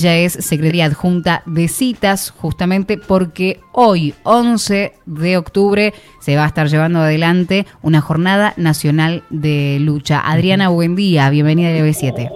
[0.00, 6.46] Ella es secretaria adjunta de citas, justamente porque hoy, 11 de octubre, se va a
[6.46, 10.22] estar llevando adelante una jornada nacional de lucha.
[10.24, 12.30] Adriana, buen día, bienvenida a LB7.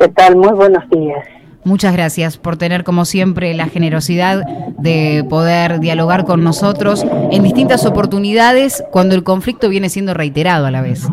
[0.00, 0.36] ¿Qué tal?
[0.36, 1.26] Muy buenos días.
[1.64, 4.44] Muchas gracias por tener, como siempre, la generosidad
[4.76, 10.70] de poder dialogar con nosotros en distintas oportunidades cuando el conflicto viene siendo reiterado a
[10.70, 11.08] la vez.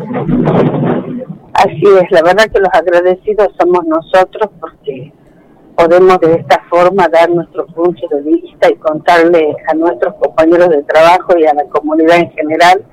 [1.54, 5.14] Así es, la verdad que los agradecidos somos nosotros porque
[5.78, 10.82] podemos de esta forma dar nuestro punto de vista y contarle a nuestros compañeros de
[10.82, 12.84] trabajo y a la comunidad en general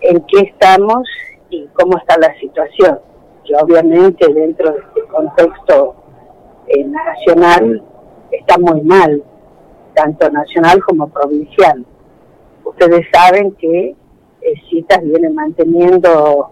[0.00, 1.08] en qué estamos
[1.50, 3.00] y cómo está la situación.
[3.44, 5.96] Y obviamente dentro de este contexto
[6.68, 7.82] eh, nacional
[8.30, 9.24] está muy mal,
[9.94, 11.84] tanto nacional como provincial.
[12.64, 13.96] Ustedes saben que
[14.40, 16.48] eh, CITAS viene manteniendo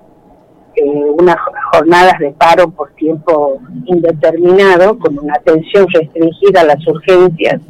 [0.77, 0.85] eh,
[1.19, 1.37] unas
[1.73, 7.61] jornadas de paro por tiempo indeterminado, con una atención restringida a las urgencias,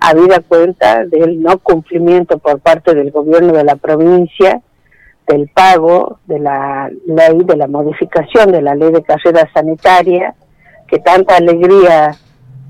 [0.00, 4.62] habida cuenta del no cumplimiento por parte del gobierno de la provincia
[5.26, 10.34] del pago de la ley, de la modificación de la ley de carrera sanitaria,
[10.88, 12.16] que tanta alegría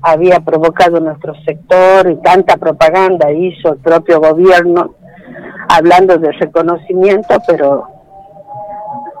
[0.01, 4.95] había provocado nuestro sector y tanta propaganda hizo el propio gobierno
[5.69, 7.87] hablando de reconocimiento, pero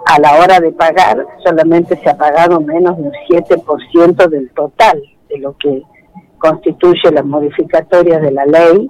[0.05, 5.01] a la hora de pagar solamente se ha pagado menos de un 7% del total
[5.29, 5.83] de lo que
[6.37, 8.89] constituye las modificatorias de la ley.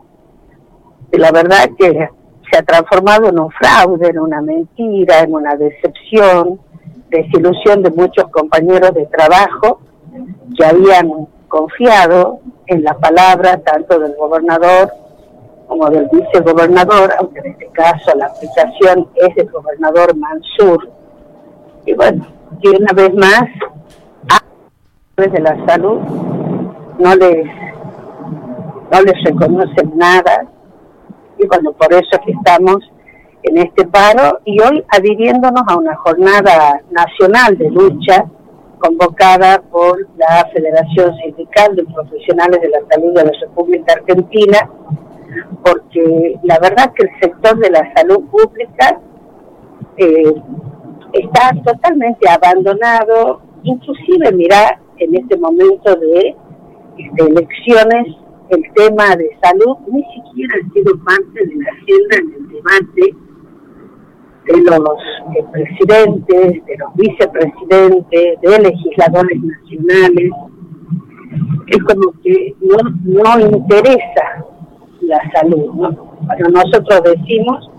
[1.12, 2.09] La verdad que
[2.50, 6.59] se ha transformado en un fraude, en una mentira, en una decepción,
[7.09, 9.82] desilusión de muchos compañeros de trabajo
[10.58, 14.92] que habían confiado en la palabra tanto del gobernador
[15.67, 20.89] como del vicegobernador, aunque en este caso la aplicación es del gobernador Mansur,
[21.85, 22.25] y bueno,
[22.61, 23.43] y una vez más,
[24.29, 25.99] a de la salud
[26.99, 27.45] no les,
[28.91, 30.45] no les reconocen nada.
[31.37, 32.77] Y bueno, por eso es que estamos
[33.43, 38.25] en este paro y hoy adhiriéndonos a una jornada nacional de lucha
[38.80, 44.70] convocada por la Federación Sindical de Profesionales de la Salud de la República Argentina,
[45.64, 48.99] porque la verdad que el sector de la salud pública
[49.97, 50.33] eh,
[51.14, 56.36] está totalmente abandonado, inclusive mira en este momento de
[56.98, 58.16] este, elecciones
[58.49, 63.16] el tema de salud ni siquiera ha sido parte de la agenda en el debate
[64.45, 65.00] de los
[65.36, 70.32] eh, presidentes, de los vicepresidentes, de legisladores nacionales.
[71.67, 74.45] Es como que no, no interesa
[75.02, 75.73] la salud.
[75.73, 75.92] ¿no?
[76.21, 77.70] Bueno, nosotros decimos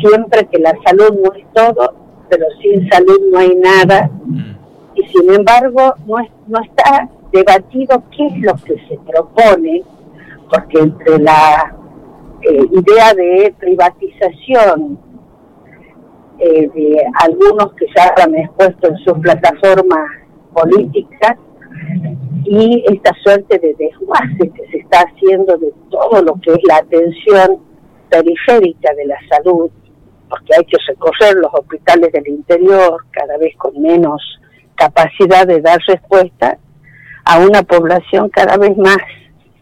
[0.00, 2.01] siempre que la salud no es todo
[2.32, 4.10] pero sin salud no hay nada.
[4.24, 4.54] Mm.
[4.94, 6.16] Y sin embargo, no,
[6.46, 9.82] no está debatido qué es lo que se propone,
[10.50, 11.76] porque entre la
[12.40, 14.98] eh, idea de privatización
[16.38, 20.10] eh, de algunos que ya han expuesto en sus plataformas
[20.54, 21.36] políticas
[22.44, 26.76] y esta suerte de desguace que se está haciendo de todo lo que es la
[26.78, 27.58] atención
[28.08, 29.70] periférica de la salud
[30.32, 34.40] porque hay que recorrer los hospitales del interior cada vez con menos
[34.74, 36.56] capacidad de dar respuesta
[37.26, 38.96] a una población cada vez más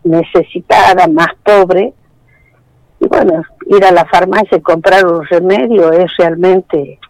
[0.05, 1.93] necesitada, más pobre.
[3.01, 7.01] Y bueno, ir a la farmacia y comprar un remedio es realmente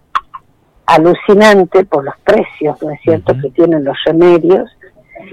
[0.86, 4.70] alucinante por los precios, ¿no es cierto?, que tienen los remedios.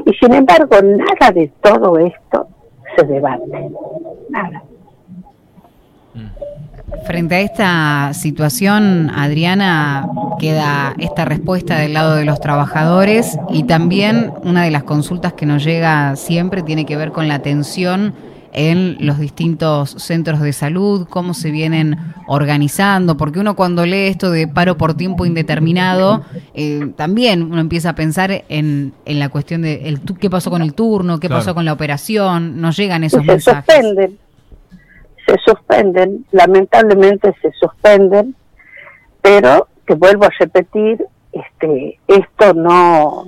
[0.05, 2.49] Y sin embargo, nada de todo esto
[2.93, 3.71] se debate.
[4.29, 4.63] Nada.
[7.05, 10.07] Frente a esta situación, Adriana,
[10.39, 15.45] queda esta respuesta del lado de los trabajadores y también una de las consultas que
[15.45, 18.13] nos llega siempre tiene que ver con la atención
[18.53, 24.31] en los distintos centros de salud, cómo se vienen organizando, porque uno cuando lee esto
[24.31, 26.23] de paro por tiempo indeterminado,
[26.53, 30.61] eh, también uno empieza a pensar en, en la cuestión de el, qué pasó con
[30.61, 33.85] el turno, qué pasó con la operación, nos llegan esos mensajes
[35.27, 38.35] se suspenden, lamentablemente se suspenden,
[39.21, 43.25] pero que vuelvo a repetir, este, esto no,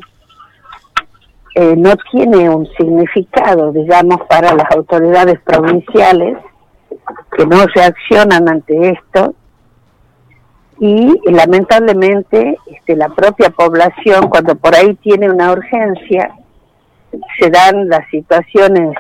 [1.55, 6.37] eh, no tiene un significado, digamos, para las autoridades provinciales
[7.35, 9.35] que no reaccionan ante esto.
[10.81, 16.33] Y, lamentablemente este, la propia población cuando por ahí tiene una urgencia
[17.37, 18.95] se dan las situaciones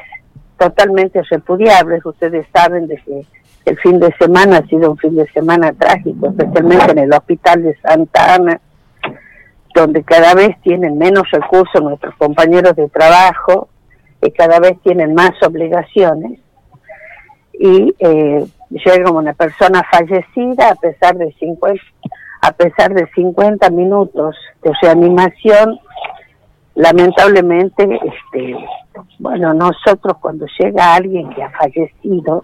[0.59, 2.05] totalmente repudiables.
[2.05, 3.25] Ustedes saben de que
[3.65, 7.63] el fin de semana ha sido un fin de semana trágico, especialmente en el hospital
[7.63, 8.61] de Santa Ana,
[9.73, 13.69] donde cada vez tienen menos recursos nuestros compañeros de trabajo,
[14.21, 16.39] y cada vez tienen más obligaciones,
[17.53, 21.81] y eh, llega una persona fallecida a pesar de 50,
[22.41, 25.79] a pesar de 50 minutos de reanimación,
[26.75, 28.55] lamentablemente, este,
[29.19, 32.43] bueno, nosotros cuando llega alguien que ha fallecido,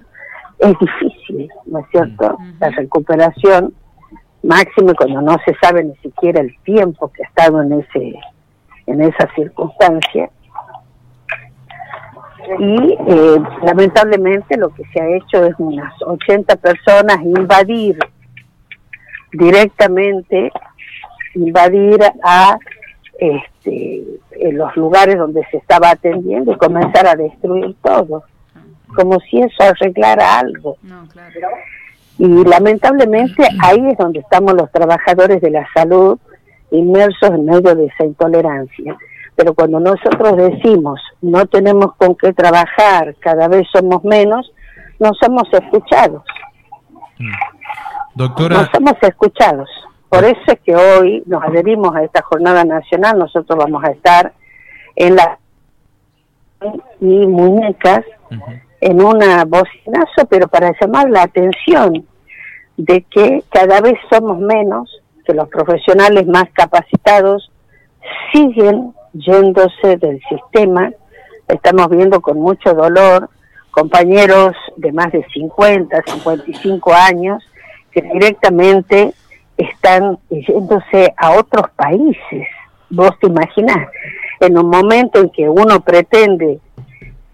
[0.59, 2.37] es difícil, ¿no es cierto?
[2.59, 3.73] La recuperación,
[4.43, 8.19] máximo cuando no se sabe ni siquiera el tiempo que ha estado en ese
[8.87, 10.29] en esa circunstancia.
[12.59, 17.97] Y eh, lamentablemente lo que se ha hecho es unas 80 personas invadir
[19.31, 20.51] directamente,
[21.33, 22.57] invadir a
[23.19, 28.23] este, en los lugares donde se estaba atendiendo y comenzar a destruir todo
[28.95, 30.77] como si eso arreglara algo.
[32.17, 36.17] Y lamentablemente ahí es donde estamos los trabajadores de la salud
[36.71, 38.97] inmersos en medio de esa intolerancia.
[39.35, 44.51] Pero cuando nosotros decimos no tenemos con qué trabajar, cada vez somos menos,
[44.99, 46.23] no somos escuchados.
[47.19, 47.31] Mm.
[48.15, 48.61] Doctora.
[48.61, 49.69] No somos escuchados.
[50.15, 54.31] Por eso es que hoy nos adherimos a esta jornada nacional, nosotros vamos a estar
[54.95, 55.39] en la
[57.01, 58.05] y muñecas
[58.79, 62.07] en una bocinazo, pero para llamar la atención
[62.77, 67.51] de que cada vez somos menos, que los profesionales más capacitados
[68.31, 70.91] siguen yéndose del sistema.
[71.49, 73.29] Estamos viendo con mucho dolor
[73.71, 77.43] compañeros de más de 50, 55 años
[77.91, 79.13] que directamente
[79.57, 82.47] están yéndose a otros países.
[82.89, 83.89] Vos te imaginás,
[84.39, 86.59] en un momento en que uno pretende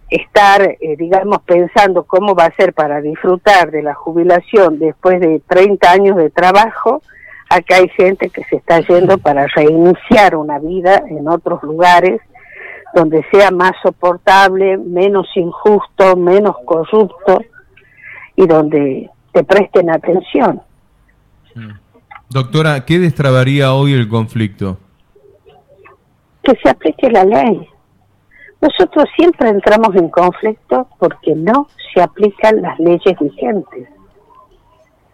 [0.09, 5.41] estar, eh, digamos, pensando cómo va a ser para disfrutar de la jubilación después de
[5.47, 7.01] 30 años de trabajo,
[7.49, 12.21] acá hay gente que se está yendo para reiniciar una vida en otros lugares
[12.93, 17.41] donde sea más soportable, menos injusto, menos corrupto
[18.35, 20.61] y donde te presten atención.
[21.55, 21.71] Mm.
[22.31, 24.77] Doctora, ¿qué destrabaría hoy el conflicto?
[26.43, 27.67] Que se aplique la ley
[28.61, 33.89] nosotros siempre entramos en conflicto porque no se aplican las leyes vigentes.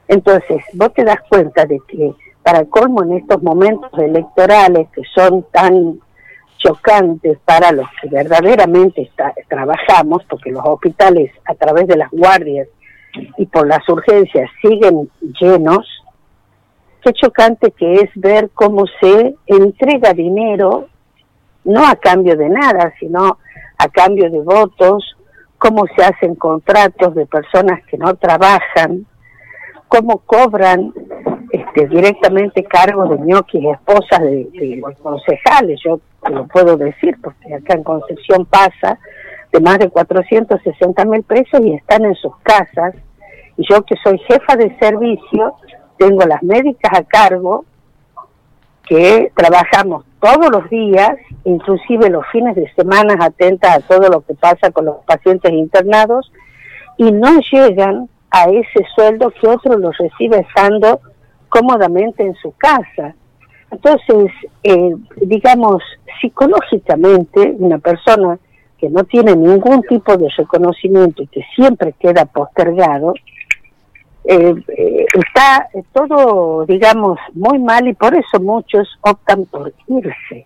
[0.10, 5.46] Entonces, vos te das cuenta de que para colmo en estos momentos electorales que son
[5.52, 6.00] tan
[6.58, 9.10] chocantes para los que verdaderamente
[9.48, 12.68] trabajamos, porque los hospitales a través de las guardias
[13.38, 15.10] y por las urgencias siguen
[15.40, 15.88] llenos,
[17.08, 20.88] qué chocante que es ver cómo se entrega dinero
[21.64, 23.38] no a cambio de nada, sino
[23.78, 25.16] a cambio de votos,
[25.58, 29.06] cómo se hacen contratos de personas que no trabajan,
[29.88, 30.94] cómo cobran
[31.52, 36.00] este, directamente cargos de ñoquis, esposas de, concejales, yo
[36.30, 39.00] lo puedo decir, porque acá en Concepción pasa
[39.54, 42.96] de más de 460 mil pesos y están en sus casas,
[43.56, 45.56] y yo que soy jefa de servicio,
[45.98, 47.66] tengo las médicas a cargo,
[48.88, 54.34] que trabajamos todos los días, inclusive los fines de semana, atentas a todo lo que
[54.34, 56.32] pasa con los pacientes internados,
[56.98, 61.02] y no llegan a ese sueldo que otro lo recibe estando
[61.50, 63.16] cómodamente en su casa.
[63.72, 64.32] Entonces,
[64.64, 65.84] eh, digamos,
[66.22, 68.40] psicológicamente, una persona
[68.78, 73.14] que no tiene ningún tipo de reconocimiento y que siempre queda postergado,
[74.30, 80.46] eh, eh, está todo, digamos, muy mal y por eso muchos optan por irse.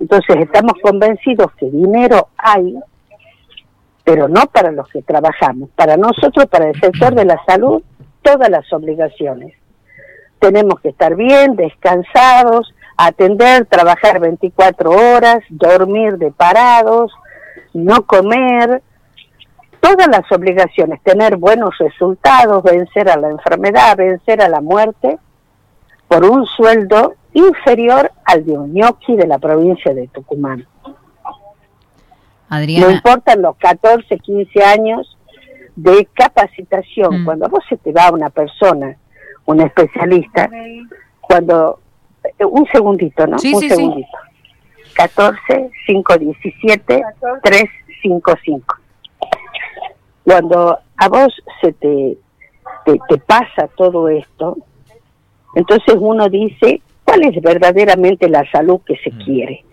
[0.00, 2.78] Entonces estamos convencidos que dinero hay,
[4.02, 5.68] pero no para los que trabajamos.
[5.76, 7.82] Para nosotros, para el sector de la salud,
[8.22, 9.54] todas las obligaciones.
[10.38, 17.12] Tenemos que estar bien, descansados, atender, trabajar 24 horas, dormir de parados,
[17.74, 18.82] no comer,
[19.82, 25.18] todas las obligaciones, tener buenos resultados, vencer a la enfermedad, vencer a la muerte,
[26.06, 30.66] por un sueldo inferior al de un ñoqui de la provincia de Tucumán.
[32.48, 35.18] No importan los 14, 15 años
[35.74, 37.22] de capacitación.
[37.22, 37.24] Mm.
[37.24, 38.96] Cuando vos se te va una persona,
[39.46, 40.48] un especialista,
[41.20, 41.80] cuando...
[42.38, 43.36] Eh, un segundito, ¿no?
[43.36, 44.16] un segundito.
[44.94, 47.02] 14, 5, 17,
[47.42, 47.64] 3,
[48.02, 48.81] 5, 5
[50.24, 52.18] cuando a vos se te,
[52.84, 54.56] te, pasa todo esto,
[55.54, 59.24] entonces uno dice, ¿cuál es verdaderamente la salud que se mm.
[59.24, 59.64] quiere?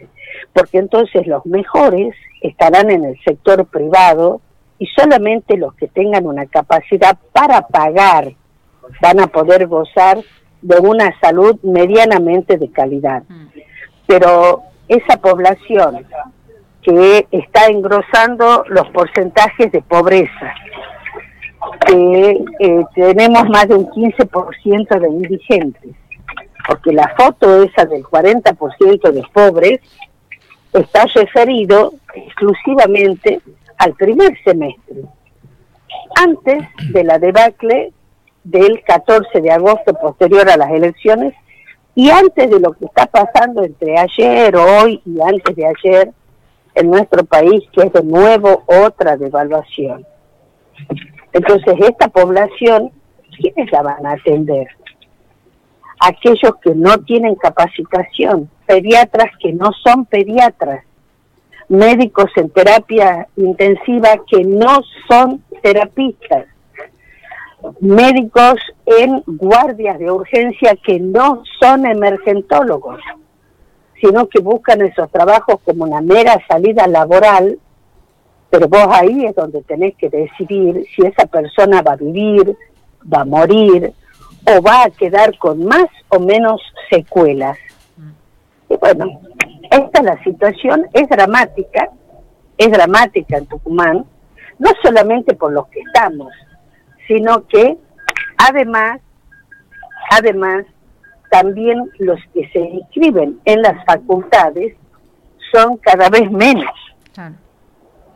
[0.53, 4.41] Porque entonces los mejores estarán en el sector privado
[4.77, 8.33] y solamente los que tengan una capacidad para pagar
[9.01, 10.19] van a poder gozar
[10.61, 13.23] de una salud medianamente de calidad.
[13.27, 13.47] Mm.
[14.07, 16.05] Pero esa población
[16.81, 20.53] que está engrosando los porcentajes de pobreza,
[21.85, 25.95] que eh, tenemos más de un 15% de indigentes,
[26.67, 29.79] porque la foto esa del 40% de pobres
[30.73, 33.41] está referido exclusivamente
[33.77, 35.03] al primer semestre,
[36.15, 37.91] antes de la debacle
[38.43, 41.33] del 14 de agosto posterior a las elecciones
[41.95, 46.11] y antes de lo que está pasando entre ayer, hoy y antes de ayer
[46.75, 50.05] en nuestro país, que es de nuevo otra devaluación.
[51.33, 52.91] Entonces, esta población,
[53.37, 54.67] ¿quiénes la van a atender?
[55.99, 60.85] Aquellos que no tienen capacitación, pediatras que no son pediatras,
[61.67, 66.47] médicos en terapia intensiva que no son terapistas,
[67.79, 72.99] médicos en guardias de urgencia que no son emergentólogos,
[74.01, 77.59] sino que buscan esos trabajos como una mera salida laboral,
[78.49, 82.55] pero vos ahí es donde tenés que decidir si esa persona va a vivir,
[83.11, 83.93] va a morir
[84.45, 87.57] o va a quedar con más o menos secuelas.
[88.69, 89.19] Y bueno,
[89.69, 91.89] esta la situación, es dramática,
[92.57, 94.05] es dramática en Tucumán,
[94.57, 96.31] no solamente por los que estamos,
[97.07, 97.77] sino que
[98.37, 98.99] además,
[100.11, 100.65] además,
[101.29, 104.75] también los que se inscriben en las facultades
[105.51, 106.71] son cada vez menos.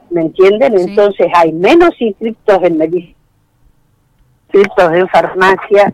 [0.10, 0.78] ¿Me entienden?
[0.78, 3.16] Entonces hay menos inscriptos en medicina,
[4.46, 5.94] inscriptos en farmacia,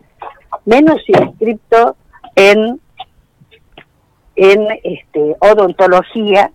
[0.66, 1.96] menos inscriptos
[2.36, 2.80] en
[4.36, 6.52] en este odontología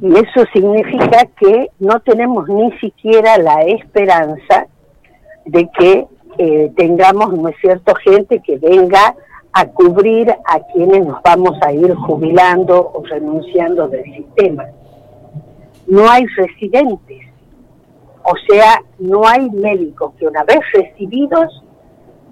[0.00, 4.66] y eso significa que no tenemos ni siquiera la esperanza
[5.44, 6.06] de que
[6.38, 9.14] eh, tengamos, ¿no es cierto?, gente que venga
[9.52, 14.64] a cubrir a quienes nos vamos a ir jubilando o renunciando del sistema.
[15.86, 17.28] No hay residentes,
[18.24, 21.62] o sea, no hay médicos que una vez recibidos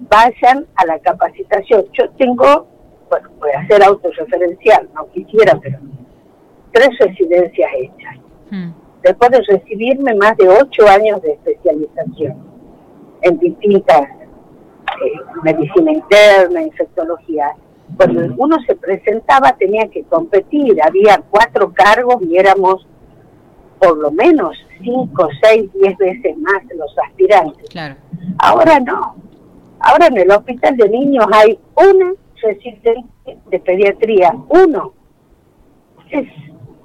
[0.09, 1.85] vayan a la capacitación.
[1.93, 2.67] Yo tengo,
[3.09, 5.79] bueno, voy a ser autorreferencial, no quisiera, pero
[6.71, 8.17] tres residencias hechas.
[8.49, 8.71] Hmm.
[9.01, 12.52] Después de recibirme más de ocho años de especialización
[13.23, 17.53] en distintas eh, medicina interna, infectología.
[17.97, 22.87] Cuando uno se presentaba tenía que competir, había cuatro cargos y éramos
[23.79, 27.69] por lo menos cinco, seis, diez veces más los aspirantes.
[28.39, 29.15] Ahora no.
[29.79, 33.05] Ahora en el hospital de niños hay una residente
[33.49, 34.93] de pediatría, uno.
[36.09, 36.27] Es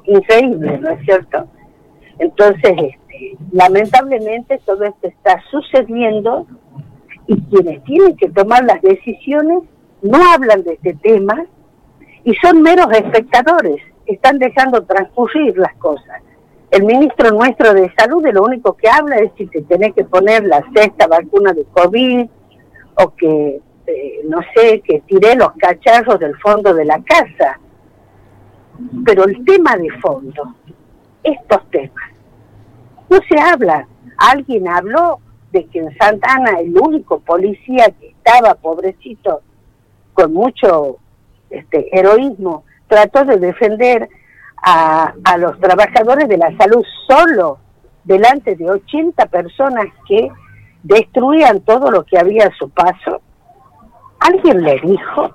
[0.05, 1.47] increíble, ¿no es cierto?
[2.19, 2.73] Entonces,
[3.53, 6.47] lamentablemente todo esto está sucediendo
[7.27, 9.63] y quienes tienen que tomar las decisiones
[10.03, 11.45] no hablan de este tema
[12.25, 16.23] y son meros espectadores, están dejando transcurrir las cosas.
[16.71, 20.05] El ministro nuestro de salud de lo único que habla es si te tenés que
[20.05, 22.29] poner la sexta vacuna de COVID
[22.97, 27.59] o que, eh, no sé, que tiré los cacharros del fondo de la casa.
[29.05, 30.55] Pero el tema de fondo,
[31.23, 32.11] estos temas,
[33.09, 33.87] no se habla.
[34.17, 35.21] Alguien habló
[35.53, 39.43] de que en Santa Ana el único policía que estaba, pobrecito,
[40.13, 40.99] con mucho
[41.51, 44.09] este, heroísmo, trató de defender
[44.63, 47.59] a, a los trabajadores de la salud solo
[48.05, 50.31] delante de 80 personas que
[50.83, 53.21] destruían todo lo que había a su paso.
[54.21, 55.31] Alguien le dijo,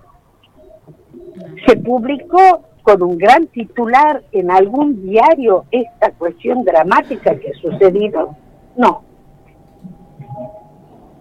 [1.65, 8.35] se publicó con un gran titular en algún diario esta cuestión dramática que ha sucedido?
[8.77, 9.01] No.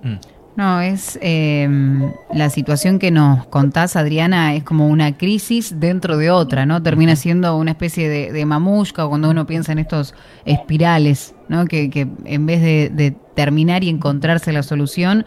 [0.03, 0.17] Mm.
[0.55, 6.31] No, es em, la situación que nos contás, Adriana, es como una crisis dentro de
[6.31, 6.83] otra, ¿no?
[6.83, 10.15] Termina siendo una especie de, de mamushka cuando uno piensa en estos
[10.45, 11.65] espirales, ¿no?
[11.65, 15.25] Que, que en vez de, de terminar y encontrarse la solución,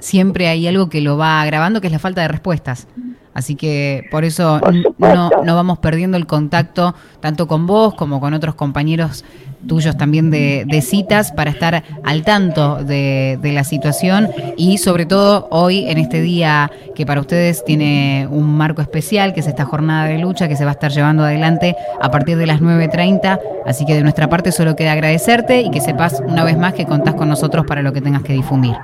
[0.00, 2.88] siempre hay algo que lo va agravando, que es la falta de respuestas.
[3.34, 4.60] Así que por eso
[4.98, 9.24] no, no, vamos perdiendo el contacto tanto con vos como con otros compañeros
[9.66, 15.48] tuyos también de, citas para estar al tanto de, de, la situación y sobre todo
[15.50, 20.06] hoy en este día que para ustedes tiene un marco especial, que es esta jornada
[20.06, 23.40] de lucha que se va a estar llevando adelante a partir de las 9.30.
[23.66, 26.84] Así que de nuestra parte solo queda agradecerte y que sepas una vez más que
[26.84, 28.76] contás con nosotros para lo que tengas que difundir.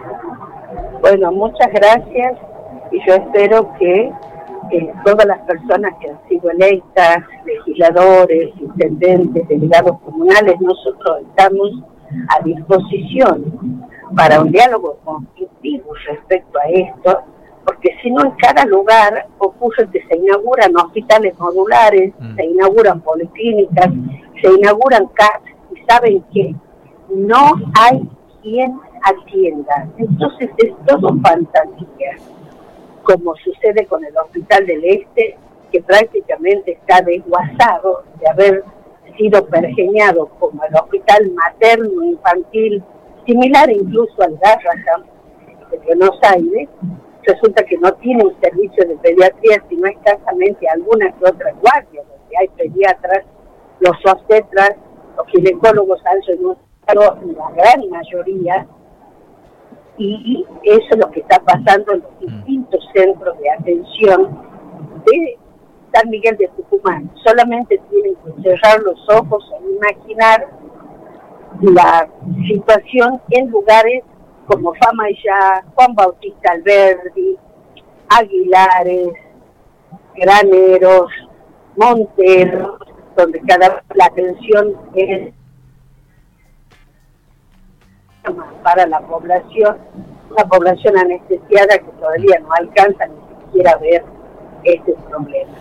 [1.00, 2.35] Bueno, muchas gracias
[2.90, 4.11] y yo espero que
[5.04, 11.70] todas las personas que han sido electas, legisladores, intendentes, delegados comunales, nosotros estamos
[12.28, 13.80] a disposición
[14.16, 17.20] para un diálogo constructivo respecto a esto,
[17.64, 22.34] porque si no en cada lugar ocurre que se inauguran hospitales modulares, Mm.
[22.36, 23.90] se inauguran policlínicas,
[24.42, 25.42] se inauguran CAT
[25.74, 26.54] y saben que
[27.14, 28.08] no hay
[28.42, 29.86] quien atienda.
[29.98, 32.16] Entonces es todo fantasía,
[33.02, 35.37] como sucede con el Hospital del Este,
[35.71, 38.64] que prácticamente está desguazado de haber
[39.16, 42.83] sido pergeñado como el Hospital Materno Infantil,
[43.26, 45.04] similar incluso al Garrahan
[45.71, 46.69] de Buenos Aires,
[47.23, 52.37] resulta que no tiene un servicio de pediatría, sino escasamente alguna que otra guardia, donde
[52.38, 53.25] hay pediatras,
[53.80, 54.73] los obstetras,
[55.16, 56.66] los ginecólogos han renunciado,
[57.37, 58.66] la gran mayoría,
[60.00, 64.38] y eso es lo que está pasando en los distintos centros de atención
[65.04, 65.38] de
[65.92, 67.11] San Miguel de Tucumán.
[67.25, 70.47] Solamente tienen que cerrar los ojos e imaginar
[71.61, 72.09] la
[72.49, 74.02] situación en lugares
[74.47, 77.37] como Fama ya, Juan Bautista Alberdi,
[78.09, 79.12] Aguilares,
[80.16, 81.11] Graneros,
[81.76, 82.78] Monteros,
[83.16, 85.33] donde cada la atención es
[88.62, 89.78] para la población,
[90.30, 94.04] una población anestesiada que todavía no alcanza ni siquiera a ver
[94.64, 95.52] este problema.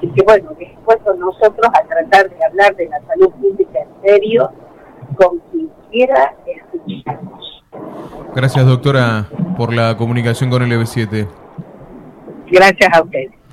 [0.00, 4.50] Y que bueno, dispuesto nosotros a tratar de hablar de la salud pública en serio
[5.16, 7.64] con quien quiera escucharnos.
[8.34, 11.26] Gracias, doctora, por la comunicación con el EB7.
[12.50, 13.45] Gracias a ustedes.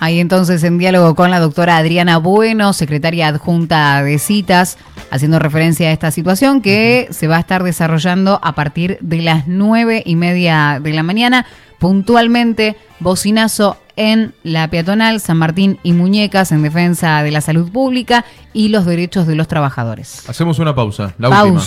[0.00, 4.78] Ahí entonces en diálogo con la doctora Adriana Bueno, secretaria adjunta de citas,
[5.10, 9.48] haciendo referencia a esta situación que se va a estar desarrollando a partir de las
[9.48, 11.46] nueve y media de la mañana,
[11.78, 18.24] puntualmente bocinazo en la peatonal San Martín y Muñecas en defensa de la salud pública
[18.52, 20.28] y los derechos de los trabajadores.
[20.28, 21.44] Hacemos una pausa, la Pausa.
[21.44, 21.60] última.